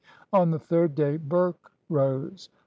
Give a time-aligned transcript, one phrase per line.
[0.33, 2.49] On the third day Burke rose.